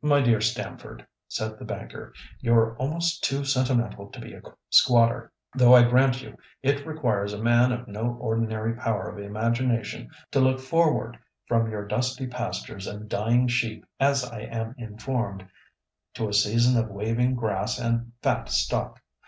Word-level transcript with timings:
"My 0.00 0.20
dear 0.20 0.40
Stamford," 0.40 1.04
said 1.26 1.58
the 1.58 1.64
banker, 1.64 2.14
"you're 2.40 2.76
almost 2.76 3.24
too 3.24 3.44
sentimental 3.44 4.06
to 4.12 4.20
be 4.20 4.32
a 4.32 4.40
squatter, 4.70 5.32
though 5.56 5.74
I 5.74 5.82
grant 5.82 6.22
you 6.22 6.36
it 6.62 6.86
requires 6.86 7.32
a 7.32 7.42
man 7.42 7.72
of 7.72 7.88
no 7.88 8.14
ordinary 8.20 8.76
power 8.76 9.08
of 9.10 9.18
imagination 9.18 10.08
to 10.30 10.38
look 10.38 10.60
forward 10.60 11.18
from 11.48 11.68
your 11.68 11.84
dusty 11.84 12.28
pastures 12.28 12.86
and 12.86 13.08
dying 13.08 13.48
sheep 13.48 13.84
(as 13.98 14.24
I 14.24 14.42
am 14.42 14.76
informed) 14.78 15.48
to 16.14 16.28
a 16.28 16.32
season 16.32 16.76
of 16.80 16.88
waving 16.88 17.34
grass 17.34 17.80
and 17.80 18.12
fat 18.22 18.50
stock. 18.50 19.00